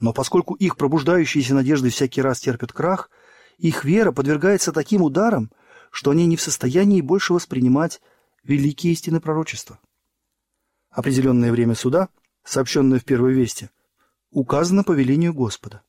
Но 0.00 0.12
поскольку 0.12 0.52
их 0.52 0.76
пробуждающиеся 0.76 1.54
надежды 1.54 1.88
всякий 1.88 2.20
раз 2.20 2.40
терпят 2.40 2.74
крах, 2.74 3.10
их 3.56 3.84
вера 3.84 4.12
подвергается 4.12 4.70
таким 4.72 5.00
ударам, 5.00 5.50
что 5.90 6.10
они 6.10 6.26
не 6.26 6.36
в 6.36 6.42
состоянии 6.42 7.00
больше 7.00 7.32
воспринимать 7.32 8.02
великие 8.44 8.92
истины 8.92 9.18
пророчества. 9.18 9.80
Определенное 10.90 11.50
время 11.50 11.74
суда, 11.74 12.10
сообщенное 12.44 12.98
в 12.98 13.04
Первой 13.04 13.32
Вести, 13.32 13.70
указано 14.30 14.84
по 14.84 14.92
велению 14.92 15.32
Господа. 15.32 15.82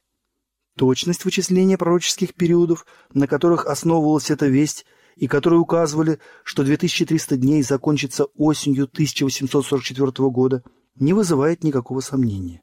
Точность 0.80 1.26
вычисления 1.26 1.78
пророческих 1.78 2.34
периодов, 2.34 2.86
на 3.14 3.28
которых 3.28 3.66
основывалась 3.66 4.32
эта 4.32 4.48
весть, 4.48 4.86
и 5.18 5.28
которые 5.28 5.60
указывали, 5.60 6.20
что 6.46 6.64
2300 6.64 7.36
дней 7.36 7.64
закончится 7.64 8.28
осенью 8.38 8.86
1844 8.86 10.30
года, 10.30 10.64
не 10.96 11.12
вызывает 11.12 11.66
никакого 11.66 12.00
сомнения. 12.00 12.62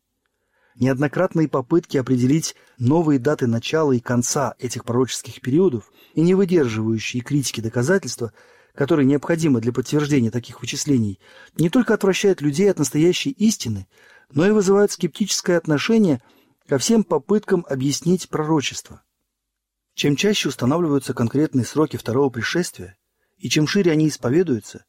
Неоднократные 0.77 1.47
попытки 1.47 1.99
определить 1.99 2.57
новые 2.79 3.19
даты 3.19 3.47
начала 3.47 3.93
и 3.93 4.01
конца 4.01 4.55
этих 4.59 4.87
пророческих 4.87 5.43
периодов 5.43 5.93
и 6.15 6.23
не 6.23 6.35
выдерживающие 6.35 7.23
критики 7.23 7.61
доказательства, 7.61 8.33
которые 8.75 9.05
необходимы 9.05 9.61
для 9.61 9.75
подтверждения 9.75 10.31
таких 10.31 10.63
вычислений, 10.63 11.21
не 11.59 11.69
только 11.69 11.93
отвращают 11.93 12.41
людей 12.41 12.71
от 12.71 12.79
настоящей 12.79 13.33
истины, 13.33 13.87
но 14.33 14.47
и 14.47 14.53
вызывают 14.53 14.91
скептическое 14.91 15.59
отношение– 15.59 16.23
ко 16.69 16.79
всем 16.79 17.05
попыткам 17.05 17.65
объяснить 17.69 18.29
пророчество. 18.29 19.03
Чем 19.95 20.17
чаще 20.17 20.49
устанавливаются 20.49 21.15
конкретные 21.15 21.65
сроки 21.65 21.97
второго 21.97 22.29
пришествия, 22.29 22.97
и 23.39 23.49
чем 23.49 23.67
шире 23.67 23.93
они 23.93 24.09
исповедуются, 24.09 24.85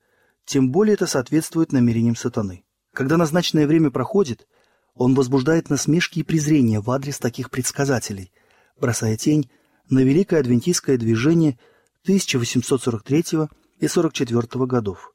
тем 0.46 0.72
более 0.72 0.96
это 0.96 1.08
соответствует 1.08 1.72
намерениям 1.72 2.16
сатаны. 2.16 2.66
Когда 2.94 3.18
назначенное 3.18 3.68
время 3.68 3.92
проходит, 3.92 4.48
Он 4.96 5.14
возбуждает 5.14 5.70
насмешки 5.70 6.20
и 6.20 6.24
презрение 6.24 6.82
в 6.82 6.90
адрес 6.90 7.20
таких 7.20 7.52
предсказателей, 7.52 8.32
бросая 8.80 9.18
тень 9.18 9.50
на 9.90 10.00
великое 10.00 10.40
адвентистское 10.40 10.98
движение 10.98 11.60
1843 12.04 13.48
и 13.80 13.88
44 13.88 14.66
годов. 14.66 15.14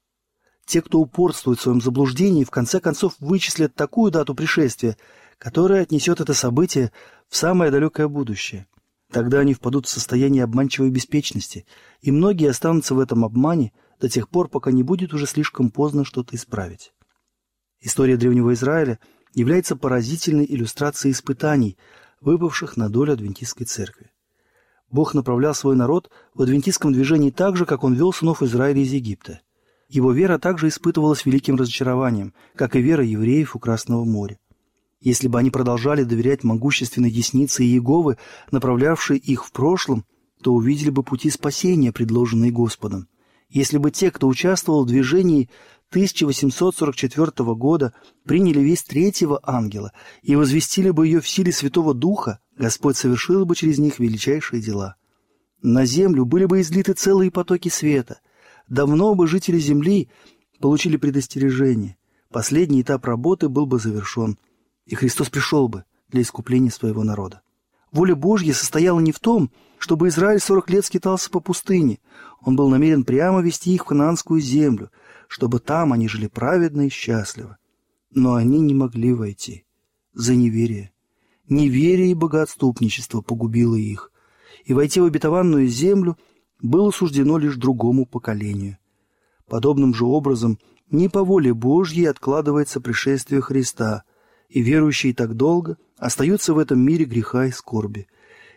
Те, 0.67 0.81
кто 0.81 1.01
упорствует 1.01 1.59
в 1.59 1.63
своем 1.63 1.81
заблуждении, 1.81 2.45
в 2.45 2.51
конце 2.51 2.81
концов 2.81 3.15
вычислят 3.19 3.75
такую 3.75 4.13
дату 4.13 4.35
пришествия, 4.35 4.97
которая 5.43 5.83
отнесет 5.83 6.21
это 6.21 6.35
событие 6.35 6.93
в 7.29 7.37
самое 7.37 7.73
далекое 7.73 8.07
будущее. 8.07 8.69
Тогда 9.11 9.41
они 9.41 9.55
впадут 9.55 9.87
в 9.87 9.91
состояние 9.91 10.45
обманчивой 10.45 10.91
беспечности, 10.91 11.67
и 12.01 12.13
многие 12.13 12.49
останутся 12.49 12.95
в 12.95 13.01
этом 13.01 13.25
обмане 13.25 13.73
до 14.01 14.09
тех 14.09 14.29
пор, 14.29 14.49
пока 14.49 14.71
не 14.71 14.85
будет 14.85 15.13
уже 15.13 15.27
слишком 15.27 15.71
поздно 15.71 16.05
что-то 16.05 16.37
исправить. 16.37 16.93
История 17.81 18.17
Древнего 18.17 18.53
Израиля 18.53 19.01
является 19.35 19.75
поразительной 19.75 20.47
иллюстрацией 20.49 21.11
испытаний, 21.11 21.77
выпавших 22.21 22.77
на 22.77 22.89
долю 22.89 23.15
адвентистской 23.15 23.67
церкви. 23.67 24.13
Бог 24.93 25.13
направлял 25.13 25.57
свой 25.57 25.75
народ 25.75 26.09
в 26.35 26.43
адвентистском 26.43 26.93
движении 26.93 27.33
так 27.33 27.57
же, 27.57 27.67
как 27.67 27.83
он 27.83 27.95
вел 27.95 28.13
сынов 28.13 28.45
Израиля 28.45 28.81
из 28.81 28.93
Египта. 28.93 29.41
Его 29.89 30.13
вера 30.13 30.39
также 30.39 30.69
испытывалась 30.69 31.27
великим 31.27 31.57
разочарованием, 31.57 32.33
как 32.55 32.77
и 32.77 32.81
вера 32.81 33.05
евреев 33.05 33.57
у 33.57 33.59
Красного 33.59 34.05
моря. 34.05 34.39
Если 35.03 35.27
бы 35.27 35.39
они 35.41 35.51
продолжали 35.51 36.05
доверять 36.05 36.45
могущественной 36.45 37.11
деснице 37.11 37.65
Иеговы, 37.65 38.19
направлявшей 38.53 39.19
их 39.19 39.45
в 39.45 39.51
прошлом, 39.51 40.05
то 40.43 40.55
увидели 40.55 40.91
бы 40.91 41.03
пути 41.03 41.29
спасения, 41.29 41.93
предложенные 41.93 42.53
Господом. 42.53 43.09
Если 43.51 43.79
бы 43.79 43.91
те, 43.91 44.13
кто 44.13 44.29
участвовал 44.29 44.85
в 44.85 44.89
движении 44.89 45.51
1844 45.91 47.55
года, 47.55 47.93
приняли 48.25 48.61
весть 48.61 48.89
третьего 48.89 49.41
ангела 49.43 49.93
и 50.23 50.37
возвестили 50.37 50.91
бы 50.91 51.07
ее 51.07 51.21
в 51.21 51.29
силе 51.29 51.53
Святого 51.53 51.95
Духа, 51.95 52.39
Господь 52.57 52.97
совершил 52.97 53.45
бы 53.45 53.57
через 53.57 53.79
них 53.79 53.99
величайшие 53.99 54.63
дела. 54.63 54.95
На 55.63 55.85
землю 55.85 56.25
были 56.25 56.45
бы 56.45 56.61
излиты 56.61 56.93
целые 56.93 57.31
потоки 57.31 57.69
света. 57.69 58.21
Давно 58.69 59.15
бы 59.15 59.27
жители 59.27 59.59
земли 59.59 60.09
получили 60.61 60.97
предостережение. 60.97 61.97
Последний 62.31 62.83
этап 62.83 63.05
работы 63.05 63.49
был 63.49 63.67
бы 63.67 63.79
завершен, 63.79 64.39
и 64.93 64.95
Христос 64.95 65.31
пришел 65.31 65.69
бы 65.69 65.85
для 66.11 66.21
искупления 66.21 66.71
своего 66.71 67.03
народа. 67.03 67.41
Воля 67.93 68.15
Божья 68.15 68.53
состояла 68.53 69.01
не 69.01 69.11
в 69.11 69.21
том, 69.21 69.51
чтобы 69.79 70.09
Израиль 70.09 70.39
сорок 70.39 70.69
лет 70.69 70.85
скитался 70.85 71.31
по 71.31 71.41
пустыне. 71.41 71.99
Он 72.43 72.57
был 72.57 72.69
намерен 72.69 73.03
прямо 73.03 73.41
вести 73.41 73.75
их 73.75 73.85
в 73.85 73.87
ханаанскую 73.87 74.39
землю, 74.43 74.91
чтобы 75.29 75.61
там 75.61 75.95
они 75.95 76.09
жили 76.09 76.27
праведно 76.27 76.83
и 76.83 76.91
счастливо. 76.91 77.57
Но 78.11 78.35
они 78.35 78.61
не 78.61 78.75
могли 78.75 79.15
войти 79.15 79.65
за 80.13 80.35
неверие. 80.35 80.93
Неверие 81.49 82.11
и 82.11 82.15
богоотступничество 82.15 83.23
погубило 83.23 83.77
их, 83.77 84.13
и 84.67 84.75
войти 84.75 85.01
в 85.01 85.07
обетованную 85.07 85.69
землю 85.69 86.19
было 86.61 86.91
суждено 86.91 87.39
лишь 87.39 87.57
другому 87.57 88.05
поколению. 88.05 88.77
Подобным 89.49 89.95
же 89.95 90.05
образом 90.05 90.59
не 90.91 91.09
по 91.09 91.25
воле 91.25 91.55
Божьей 91.55 92.05
откладывается 92.05 92.83
пришествие 92.83 93.41
Христа, 93.41 94.05
и 94.53 94.61
верующие 94.61 95.15
так 95.15 95.35
долго 95.35 95.79
остаются 95.97 96.53
в 96.53 96.59
этом 96.59 96.79
мире 96.79 97.07
греха 97.07 97.47
и 97.47 97.51
скорби. 97.51 98.07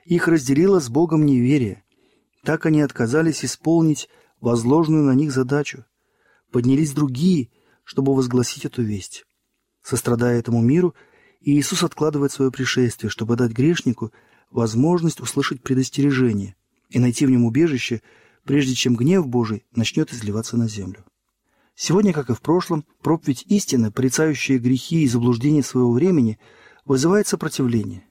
Их 0.03 0.27
разделило 0.27 0.79
с 0.79 0.89
Богом 0.89 1.25
неверие. 1.25 1.83
Так 2.43 2.65
они 2.65 2.81
отказались 2.81 3.45
исполнить 3.45 4.09
возложенную 4.41 5.05
на 5.05 5.15
них 5.15 5.31
задачу. 5.31 5.85
Поднялись 6.51 6.91
другие, 6.91 7.49
чтобы 7.85 8.13
возгласить 8.13 8.65
эту 8.65 8.83
весть. 8.83 9.25
Сострадая 9.81 10.37
этому 10.37 10.61
миру, 10.61 10.93
Иисус 11.39 11.81
откладывает 11.81 12.31
свое 12.31 12.51
пришествие, 12.51 13.09
чтобы 13.09 13.37
дать 13.37 13.51
грешнику 13.51 14.11
возможность 14.51 15.21
услышать 15.21 15.63
предостережение 15.63 16.55
и 16.89 16.99
найти 16.99 17.25
в 17.25 17.29
нем 17.29 17.45
убежище, 17.45 18.01
прежде 18.43 18.75
чем 18.75 18.95
гнев 18.95 19.25
Божий 19.27 19.63
начнет 19.73 20.11
изливаться 20.11 20.57
на 20.57 20.67
землю. 20.67 21.05
Сегодня, 21.75 22.13
как 22.13 22.29
и 22.29 22.33
в 22.33 22.41
прошлом, 22.41 22.85
проповедь 23.01 23.43
истины, 23.47 23.91
порицающая 23.91 24.59
грехи 24.59 25.03
и 25.03 25.07
заблуждения 25.07 25.63
своего 25.63 25.91
времени– 25.91 26.39
вызывает 26.85 27.27
сопротивление. 27.27 28.05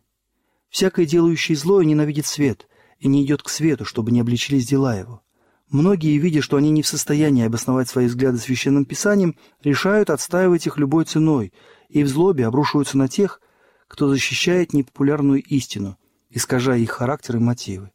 Всякое 0.68 1.07
делающее 1.07 1.57
злое 1.57 1.85
ненавидит 1.85 2.27
свет 2.27 2.68
и 2.98 3.09
не 3.09 3.24
идет 3.24 3.42
к 3.42 3.48
свету, 3.48 3.85
чтобы 3.85 4.11
не 4.11 4.20
обличились 4.20 4.66
дела 4.66 4.96
его. 4.96 5.22
Многие, 5.70 6.18
видя, 6.18 6.42
что 6.42 6.57
они 6.57 6.70
не 6.70 6.83
в 6.83 6.87
состоянии 6.87 7.46
обосновать 7.46 7.88
свои 7.88 8.07
взгляды 8.07 8.38
священным 8.38 8.85
писанием, 8.85 9.37
решают 9.62 10.11
отстаивать 10.11 10.66
их 10.66 10.77
любой 10.77 11.05
ценой 11.05 11.53
и 11.88 12.03
в 12.03 12.09
злобе 12.09 12.46
обрушиваются 12.46 12.98
на 12.98 13.09
тех, 13.09 13.40
кто 13.88 14.09
защищает 14.09 14.72
непопулярную 14.72 15.42
истину, 15.42 15.96
искажая 16.31 16.81
их 16.81 16.90
характер 16.90 17.37
и 17.37 17.40
мотивы. 17.40 17.92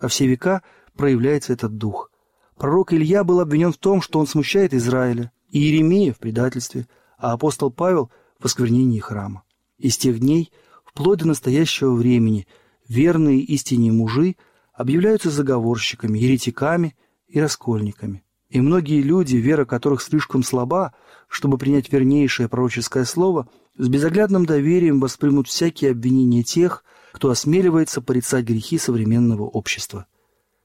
Во 0.00 0.08
все 0.08 0.26
века 0.26 0.62
проявляется 0.96 1.52
этот 1.52 1.76
дух. 1.76 2.10
Пророк 2.56 2.92
Илья 2.92 3.24
был 3.24 3.40
обвинен 3.40 3.72
в 3.72 3.78
том, 3.78 4.00
что 4.00 4.18
он 4.18 4.26
смущает 4.26 4.74
Израиля, 4.74 5.32
и 5.50 5.58
Иеремия 5.58 6.12
в 6.12 6.18
предательстве, 6.18 6.86
а 7.18 7.32
апостол 7.32 7.70
Павел 7.70 8.10
в 8.38 8.44
осквернении 8.44 8.98
храма. 8.98 9.44
Из 9.78 9.96
тех 9.96 10.18
дней, 10.20 10.52
вплоть 10.84 11.20
до 11.20 11.28
настоящего 11.28 11.94
времени, 11.94 12.46
верные 12.88 13.40
истине 13.40 13.92
мужи 13.92 14.36
объявляются 14.72 15.30
заговорщиками, 15.30 16.18
еретиками 16.18 16.96
и 17.28 17.40
раскольниками. 17.40 18.24
И 18.50 18.60
многие 18.60 19.02
люди, 19.02 19.36
вера 19.36 19.64
которых 19.64 20.00
слишком 20.02 20.42
слаба, 20.42 20.94
чтобы 21.28 21.58
принять 21.58 21.92
вернейшее 21.92 22.48
пророческое 22.48 23.04
слово, 23.04 23.48
с 23.76 23.88
безоглядным 23.88 24.46
доверием 24.46 25.00
воспримут 25.00 25.48
всякие 25.48 25.90
обвинения 25.90 26.44
тех, 26.44 26.84
кто 27.12 27.30
осмеливается 27.30 28.00
порицать 28.00 28.44
грехи 28.44 28.78
современного 28.78 29.42
общества. 29.42 30.06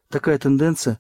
Такая 0.09 0.37
тенденция 0.37 0.99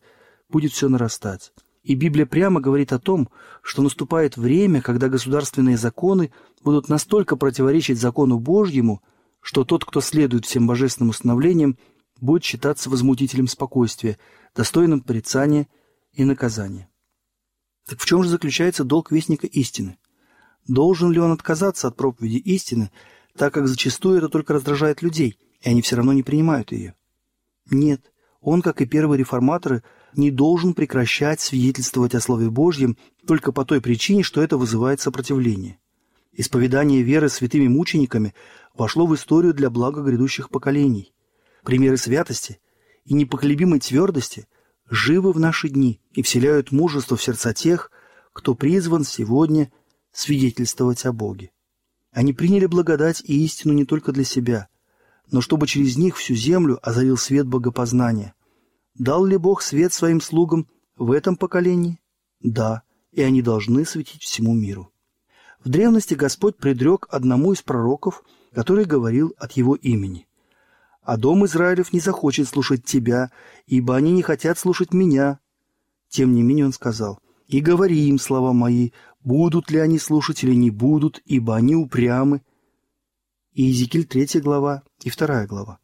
будет 0.49 0.73
все 0.73 0.89
нарастать. 0.89 1.53
И 1.83 1.95
Библия 1.95 2.25
прямо 2.25 2.59
говорит 2.59 2.91
о 2.91 2.99
том, 2.99 3.29
что 3.61 3.81
наступает 3.81 4.35
время, 4.35 4.81
когда 4.81 5.07
государственные 5.07 5.77
законы 5.77 6.31
будут 6.61 6.89
настолько 6.89 7.35
противоречить 7.35 7.99
закону 7.99 8.37
Божьему, 8.37 9.01
что 9.41 9.63
тот, 9.63 9.85
кто 9.85 10.01
следует 10.01 10.45
всем 10.45 10.67
божественным 10.67 11.11
установлениям, 11.11 11.77
будет 12.19 12.43
считаться 12.43 12.89
возмутителем 12.89 13.47
спокойствия, 13.47 14.17
достойным 14.53 15.01
порицания 15.01 15.67
и 16.11 16.25
наказания. 16.25 16.89
Так 17.87 17.99
в 17.99 18.05
чем 18.05 18.23
же 18.23 18.29
заключается 18.29 18.83
долг 18.83 19.11
вестника 19.11 19.47
истины? 19.47 19.97
Должен 20.67 21.11
ли 21.11 21.19
он 21.19 21.31
отказаться 21.31 21.87
от 21.87 21.95
проповеди 21.95 22.37
истины, 22.37 22.91
так 23.35 23.53
как 23.53 23.67
зачастую 23.67 24.17
это 24.17 24.27
только 24.29 24.53
раздражает 24.53 25.01
людей, 25.01 25.39
и 25.61 25.69
они 25.69 25.81
все 25.81 25.95
равно 25.95 26.11
не 26.13 26.23
принимают 26.23 26.71
ее? 26.71 26.95
Нет, 27.71 28.11
он, 28.41 28.61
как 28.61 28.81
и 28.81 28.85
первые 28.85 29.17
реформаторы, 29.17 29.83
не 30.15 30.31
должен 30.31 30.73
прекращать 30.73 31.41
свидетельствовать 31.41 32.15
о 32.15 32.19
Слове 32.19 32.49
Божьем 32.49 32.97
только 33.25 33.51
по 33.51 33.65
той 33.65 33.81
причине, 33.81 34.23
что 34.23 34.41
это 34.41 34.57
вызывает 34.57 35.01
сопротивление. 35.01 35.79
Исповедание 36.33 37.01
веры 37.01 37.29
святыми 37.29 37.67
мучениками 37.67 38.33
вошло 38.73 39.05
в 39.05 39.15
историю 39.15 39.53
для 39.53 39.69
блага 39.69 40.01
грядущих 40.01 40.49
поколений. 40.49 41.13
Примеры 41.63 41.97
святости 41.97 42.59
и 43.05 43.13
непоколебимой 43.13 43.79
твердости 43.79 44.47
живы 44.89 45.33
в 45.33 45.39
наши 45.39 45.69
дни 45.69 46.01
и 46.11 46.21
вселяют 46.21 46.71
мужество 46.71 47.17
в 47.17 47.23
сердца 47.23 47.53
тех, 47.53 47.91
кто 48.33 48.55
призван 48.55 49.03
сегодня 49.03 49.71
свидетельствовать 50.11 51.05
о 51.05 51.13
Боге. 51.13 51.51
Они 52.11 52.33
приняли 52.33 52.65
благодать 52.65 53.21
и 53.23 53.43
истину 53.43 53.73
не 53.73 53.85
только 53.85 54.11
для 54.11 54.23
себя, 54.23 54.67
но 55.31 55.41
чтобы 55.41 55.67
через 55.67 55.97
них 55.97 56.17
всю 56.17 56.35
землю 56.35 56.79
озарил 56.81 57.17
свет 57.17 57.47
богопознания. 57.47 58.33
Дал 58.99 59.25
ли 59.25 59.37
Бог 59.37 59.61
свет 59.61 59.93
своим 59.93 60.19
слугам 60.19 60.67
в 60.97 61.13
этом 61.13 61.37
поколении? 61.37 62.01
Да, 62.41 62.83
и 63.13 63.21
они 63.21 63.41
должны 63.41 63.85
светить 63.85 64.21
всему 64.21 64.53
миру. 64.53 64.91
В 65.63 65.69
древности 65.69 66.15
Господь 66.15 66.57
предрек 66.57 67.07
одному 67.09 67.53
из 67.53 67.61
пророков, 67.61 68.23
который 68.53 68.83
говорил 68.83 69.33
от 69.37 69.53
его 69.53 69.75
имени. 69.75 70.27
«А 71.01 71.15
дом 71.15 71.45
Израилев 71.45 71.93
не 71.93 72.01
захочет 72.01 72.49
слушать 72.49 72.83
тебя, 72.83 73.31
ибо 73.65 73.95
они 73.95 74.11
не 74.11 74.21
хотят 74.21 74.59
слушать 74.59 74.93
меня». 74.93 75.39
Тем 76.09 76.33
не 76.33 76.43
менее 76.43 76.65
он 76.65 76.73
сказал, 76.73 77.19
«И 77.47 77.61
говори 77.61 78.09
им 78.09 78.19
слова 78.19 78.51
мои, 78.51 78.91
будут 79.23 79.71
ли 79.71 79.79
они 79.79 79.97
слушать 79.97 80.43
или 80.43 80.53
не 80.53 80.71
будут, 80.71 81.21
ибо 81.23 81.55
они 81.55 81.75
упрямы». 81.75 82.41
И 83.53 83.63
Иезекииль 83.63 84.05
3 84.05 84.41
глава 84.41 84.83
и 85.03 85.09
2 85.09 85.47
глава. 85.47 85.79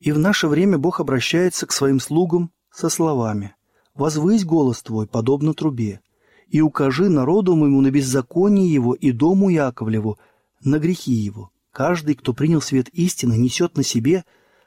И 0.00 0.12
в 0.12 0.18
наше 0.18 0.48
время 0.48 0.78
Бог 0.78 0.98
обращается 0.98 1.66
к 1.66 1.72
своим 1.72 2.00
слугам 2.00 2.50
со 2.72 2.88
словами 2.88 3.54
«Возвысь 3.94 4.44
голос 4.44 4.82
твой, 4.82 5.06
подобно 5.06 5.52
трубе, 5.52 6.00
и 6.48 6.62
укажи 6.62 7.08
народу 7.08 7.54
моему 7.54 7.80
на 7.82 7.90
беззаконие 7.90 8.72
его 8.72 8.94
и 8.94 9.12
дому 9.12 9.50
Яковлеву, 9.50 10.18
на 10.64 10.78
грехи 10.78 11.12
его. 11.12 11.50
Каждый, 11.70 12.14
кто 12.14 12.32
принял 12.32 12.62
свет 12.62 12.88
истины, 12.88 13.34
несет 13.34 13.76
на 13.76 13.82
себе, 13.82 14.24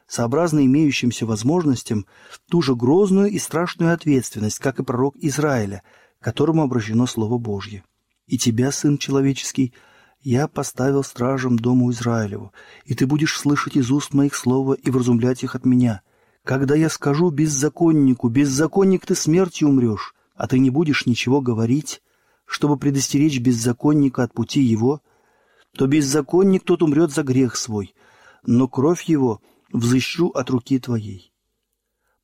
сообразно 0.08 0.66
имеющимся 0.66 1.26
возможностям, 1.26 2.06
ту 2.50 2.62
же 2.62 2.76
грозную 2.76 3.30
и 3.30 3.40
страшную 3.40 3.94
ответственность, 3.94 4.60
как 4.60 4.80
и 4.80 4.84
пророк 4.84 5.16
Израиля, 5.18 5.82
которому 6.22 6.62
обращено 6.62 7.08
Слово 7.08 7.38
Божье. 7.38 7.84
И 8.28 8.38
тебя, 8.38 8.72
Сын 8.72 8.98
Человеческий, 8.98 9.74
«Я 10.24 10.48
поставил 10.48 11.04
стражем 11.04 11.60
дому 11.60 11.92
Израилеву, 11.92 12.54
и 12.86 12.96
ты 12.96 13.06
будешь 13.06 13.38
слышать 13.38 13.76
из 13.76 13.92
уст 13.92 14.14
моих 14.14 14.36
слова 14.36 14.74
и 14.74 14.90
вразумлять 14.90 15.44
их 15.44 15.54
от 15.54 15.66
меня. 15.66 16.02
Когда 16.46 16.76
я 16.76 16.90
скажу 16.90 17.30
беззаконнику, 17.30 18.30
беззаконник 18.30 19.06
ты 19.06 19.16
смертью 19.16 19.68
умрешь, 19.68 20.16
а 20.36 20.48
ты 20.48 20.60
не 20.60 20.70
будешь 20.70 21.06
ничего 21.06 21.42
говорить, 21.42 22.02
чтобы 22.46 22.78
предостеречь 22.78 23.40
беззаконника 23.40 24.24
от 24.24 24.34
пути 24.34 24.62
его, 24.62 25.02
то 25.76 25.88
беззаконник 25.88 26.64
тот 26.64 26.84
умрет 26.84 27.12
за 27.12 27.24
грех 27.24 27.58
свой, 27.58 27.94
но 28.46 28.70
кровь 28.70 29.04
его 29.04 29.42
взыщу 29.74 30.30
от 30.30 30.50
руки 30.50 30.80
твоей. 30.80 31.34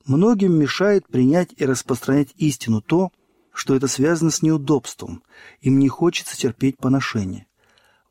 Многим 0.06 0.54
мешает 0.54 1.06
принять 1.06 1.50
и 1.58 1.66
распространять 1.66 2.30
истину 2.38 2.82
то, 2.82 3.12
что 3.52 3.76
это 3.76 3.88
связано 3.88 4.32
с 4.32 4.42
неудобством, 4.42 5.22
им 5.60 5.80
не 5.80 5.90
хочется 5.90 6.38
терпеть 6.38 6.78
поношение. 6.78 7.49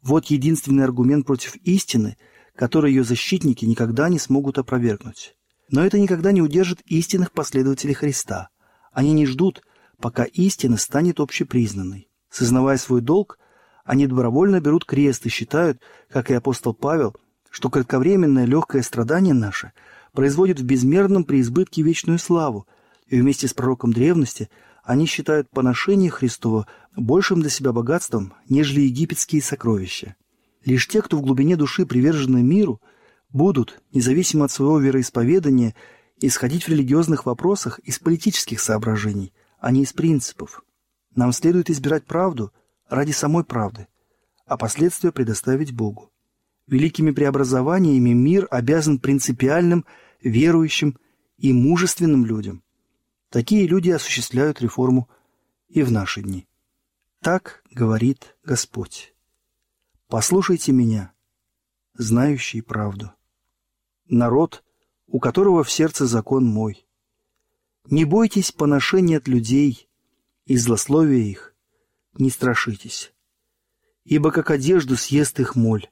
Вот 0.02 0.26
единственный 0.26 0.84
аргумент 0.84 1.26
против 1.26 1.56
истины, 1.56 2.16
который 2.54 2.92
ее 2.92 3.04
защитники 3.04 3.64
никогда 3.64 4.08
не 4.08 4.18
смогут 4.18 4.58
опровергнуть. 4.58 5.34
Но 5.70 5.84
это 5.84 5.98
никогда 5.98 6.32
не 6.32 6.42
удержит 6.42 6.80
истинных 6.86 7.32
последователей 7.32 7.94
Христа. 7.94 8.48
Они 8.92 9.12
не 9.12 9.26
ждут, 9.26 9.62
пока 10.00 10.24
истина 10.24 10.76
станет 10.76 11.20
общепризнанной. 11.20 12.08
Сознавая 12.30 12.78
свой 12.78 13.00
долг, 13.00 13.38
они 13.84 14.06
добровольно 14.06 14.60
берут 14.60 14.84
крест 14.84 15.26
и 15.26 15.30
считают, 15.30 15.80
как 16.10 16.30
и 16.30 16.34
апостол 16.34 16.74
Павел, 16.74 17.16
что 17.50 17.70
кратковременное 17.70 18.44
легкое 18.44 18.82
страдание 18.82 19.34
наше 19.34 19.72
производит 20.12 20.60
в 20.60 20.64
безмерном 20.64 21.24
преизбытке 21.24 21.82
вечную 21.82 22.18
славу, 22.18 22.66
и 23.06 23.20
вместе 23.20 23.48
с 23.48 23.54
пророком 23.54 23.92
древности 23.92 24.50
они 24.84 25.06
считают 25.06 25.50
поношение 25.50 26.10
Христова 26.10 26.66
большим 26.98 27.40
для 27.40 27.50
себя 27.50 27.72
богатством, 27.72 28.34
нежели 28.48 28.80
египетские 28.80 29.42
сокровища. 29.42 30.16
Лишь 30.64 30.88
те, 30.88 31.00
кто 31.02 31.16
в 31.16 31.22
глубине 31.22 31.56
души 31.56 31.86
привержены 31.86 32.42
миру, 32.42 32.80
будут, 33.30 33.80
независимо 33.92 34.46
от 34.46 34.50
своего 34.50 34.78
вероисповедания, 34.78 35.74
исходить 36.20 36.64
в 36.64 36.68
религиозных 36.68 37.26
вопросах 37.26 37.78
из 37.80 37.98
политических 37.98 38.60
соображений, 38.60 39.32
а 39.60 39.70
не 39.70 39.82
из 39.82 39.92
принципов. 39.92 40.62
Нам 41.14 41.32
следует 41.32 41.70
избирать 41.70 42.04
правду 42.04 42.52
ради 42.88 43.12
самой 43.12 43.44
правды, 43.44 43.86
а 44.46 44.56
последствия 44.56 45.12
предоставить 45.12 45.72
Богу. 45.72 46.10
Великими 46.66 47.12
преобразованиями 47.12 48.10
мир 48.10 48.46
обязан 48.50 48.98
принципиальным, 48.98 49.84
верующим 50.22 50.98
и 51.38 51.52
мужественным 51.52 52.26
людям. 52.26 52.62
Такие 53.30 53.66
люди 53.66 53.90
осуществляют 53.90 54.60
реформу 54.60 55.08
и 55.68 55.82
в 55.82 55.92
наши 55.92 56.22
дни. 56.22 56.47
Так 57.20 57.64
говорит 57.70 58.36
Господь. 58.44 59.12
Послушайте 60.06 60.70
меня, 60.70 61.12
знающий 61.94 62.60
правду. 62.60 63.12
Народ, 64.06 64.62
у 65.08 65.18
которого 65.18 65.64
в 65.64 65.70
сердце 65.70 66.06
закон 66.06 66.46
мой. 66.46 66.86
Не 67.86 68.04
бойтесь 68.04 68.52
поношения 68.52 69.18
от 69.18 69.26
людей 69.26 69.88
и 70.44 70.56
злословия 70.56 71.24
их, 71.24 71.54
не 72.14 72.30
страшитесь. 72.30 73.12
Ибо 74.04 74.30
как 74.30 74.50
одежду 74.50 74.96
съест 74.96 75.40
их 75.40 75.56
моль, 75.56 75.90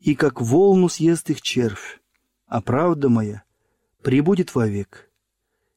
и 0.00 0.14
как 0.14 0.40
волну 0.40 0.88
съест 0.88 1.30
их 1.30 1.40
червь, 1.40 2.00
а 2.46 2.60
правда 2.60 3.08
моя 3.08 3.42
прибудет 4.02 4.54
вовек, 4.54 5.10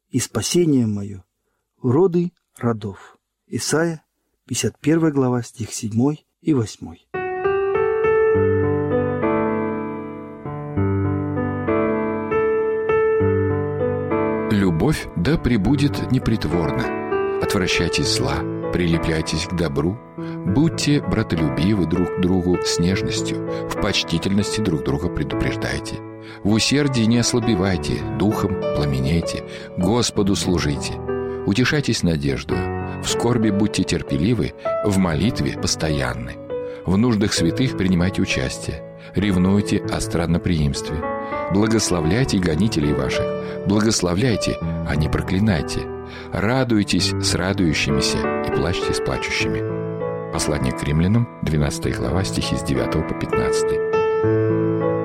и 0.10 0.20
спасение 0.20 0.86
мое 0.86 1.24
роды 1.82 2.34
родов. 2.58 3.18
Исайя, 3.48 4.05
51 4.48 5.12
глава, 5.12 5.42
стих 5.42 5.74
7 5.74 5.92
и 6.42 6.54
8. 6.54 6.88
Любовь 14.52 15.08
да 15.16 15.40
пребудет 15.40 16.12
непритворна. 16.12 17.42
Отвращайтесь 17.42 18.18
зла, 18.18 18.36
прилепляйтесь 18.72 19.48
к 19.48 19.56
добру, 19.56 19.98
будьте 20.46 21.02
братолюбивы 21.02 21.88
друг 21.88 22.18
к 22.18 22.22
другу 22.22 22.60
с 22.64 22.78
нежностью, 22.78 23.50
в 23.68 23.82
почтительности 23.82 24.62
друг 24.62 24.84
друга 24.84 25.10
предупреждайте. 25.10 25.96
В 26.44 26.52
усердии 26.52 27.06
не 27.06 27.18
ослабевайте, 27.18 28.00
духом 28.20 28.62
пламенейте, 28.76 29.44
Господу 29.76 30.36
служите. 30.36 30.94
Утешайтесь 31.48 32.04
надеждою, 32.04 32.75
в 33.06 33.10
скорби 33.10 33.52
будьте 33.52 33.84
терпеливы, 33.84 34.54
в 34.84 34.98
молитве 34.98 35.58
постоянны. 35.60 36.34
В 36.86 36.98
нуждах 36.98 37.34
святых 37.34 37.78
принимайте 37.78 38.22
участие, 38.22 38.82
ревнуйте 39.14 39.78
о 39.92 40.02
странноприимстве. 40.02 40.96
Благословляйте 41.54 42.40
гонителей 42.40 42.94
ваших, 42.94 43.26
благословляйте, 43.68 44.58
а 44.62 44.96
не 44.96 45.08
проклинайте. 45.08 45.82
Радуйтесь 46.34 47.14
с 47.22 47.36
радующимися 47.36 48.18
и 48.48 48.52
плачьте 48.52 48.94
с 48.94 49.00
плачущими. 49.00 50.32
Послание 50.34 50.74
к 50.74 50.84
римлянам, 50.84 51.28
12 51.44 51.96
глава, 51.96 52.24
стихи 52.24 52.58
с 52.58 52.64
9 52.64 52.92
по 52.92 53.14
15. 53.14 55.05